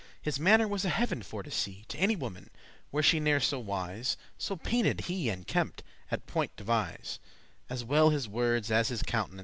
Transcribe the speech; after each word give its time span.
His 0.19 0.39
manner 0.39 0.67
was 0.67 0.83
a 0.83 0.89
heaven 0.89 1.21
for 1.21 1.43
to 1.43 1.51
see 1.51 1.85
To 1.89 1.97
any 1.99 2.15
woman, 2.15 2.49
were 2.91 3.03
she 3.03 3.19
ne'er 3.19 3.39
so 3.39 3.59
wise; 3.59 4.17
So 4.35 4.55
painted 4.55 5.01
he 5.01 5.29
and 5.29 5.45
kempt,* 5.45 5.83
*at 6.09 6.25
point 6.25 6.55
devise,* 6.55 6.87
*combed, 6.87 7.05
studied 7.05 7.23
As 7.75 7.83
well 7.83 8.09
his 8.09 8.27
wordes 8.27 8.71
as 8.71 8.87
his 8.87 9.03
countenance. 9.03 9.39